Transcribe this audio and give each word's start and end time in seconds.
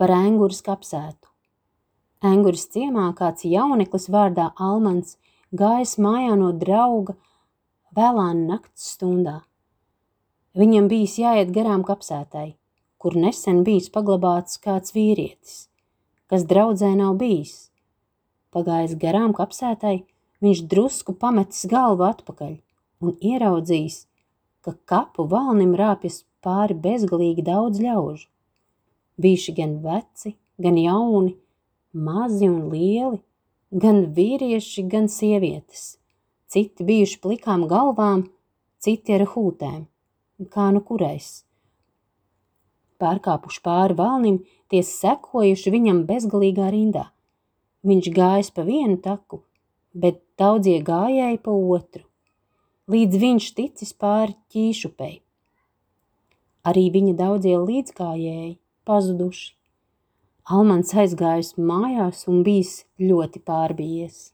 par 0.00 0.10
Enguras 0.14 0.62
kapsētu. 0.66 1.30
Enguras 2.24 2.64
ciemā 2.72 3.10
kāds 3.18 3.44
jauneklis 3.44 4.08
vārdā 4.10 4.50
Almans 4.56 5.18
gājis 5.54 5.98
mājā 6.00 6.34
no 6.40 6.50
drauga 6.56 7.14
vēlā 7.94 8.30
nakts 8.38 8.88
stundā. 8.94 9.42
Viņam 10.58 10.88
bijis 10.90 11.18
jāiet 11.18 11.52
garām 11.54 11.84
kapsētai, 11.86 12.54
kur 12.98 13.16
nesen 13.18 13.62
bijis 13.66 13.90
paglabāts 13.94 14.58
kāds 14.62 14.94
vīrietis, 14.96 15.68
kas 16.30 16.46
draudzē 16.50 16.94
nav 16.98 17.18
bijis. 17.20 17.70
Pagājis 18.54 18.94
garām 19.02 19.34
kapsētai, 19.34 19.96
viņš 20.42 20.66
drusku 20.70 21.14
pametis 21.18 21.66
galvu 21.70 22.06
atpakaļ 22.06 22.54
un 23.04 23.16
ieraudzījis, 23.18 24.04
ka 24.64 24.74
kapu 24.90 25.26
valnim 25.28 25.74
rāpjas 25.78 26.22
pāri 26.44 26.76
bezgalīgi 26.86 27.44
daudz 27.44 27.82
ļaužu. 27.82 28.30
Bijuši 29.20 29.54
gan 29.54 29.78
veci, 29.84 30.34
gan 30.58 30.78
jauni, 30.78 31.36
mazi 31.94 32.48
un 32.50 32.68
lieli, 32.72 33.20
gan 33.70 34.06
vīrieši, 34.14 34.86
gan 34.90 35.06
sievietes. 35.10 35.96
Citi 36.50 36.86
bijuši 36.86 37.20
plikām 37.22 37.66
galvām, 37.70 38.26
citi 38.82 39.14
ar 39.16 39.26
hūtēm, 39.32 39.86
kā 40.50 40.68
nu 40.74 40.82
kurais. 40.86 41.44
Pārkāpuši 43.02 43.62
pāri 43.64 43.96
valnim, 43.98 44.38
tie 44.70 44.82
sekojuši 44.86 45.72
viņam 45.74 46.04
bezgalīgā 46.08 46.70
rindā. 46.74 47.08
Viņš 47.84 48.10
gājis 48.16 48.50
pa 48.54 48.64
vienu 48.66 48.96
taku, 49.02 49.42
bet 49.92 50.22
daudzie 50.40 50.78
gājēji 50.82 51.40
pa 51.44 51.52
otru, 51.52 52.04
līdz 52.90 53.20
viņš 53.24 53.48
ticis 53.58 53.92
pāri 53.92 54.34
ķīšupei. 54.54 55.16
Arī 56.64 56.84
viņa 56.94 57.16
daudzie 57.18 57.58
līdzgājēji 57.60 58.54
pazuduši. 58.84 59.54
Almans 60.44 60.92
aizgājis 60.92 61.54
mājās 61.56 62.26
un 62.28 62.42
bijis 62.44 62.84
ļoti 63.00 63.40
pārbijies. 63.48 64.33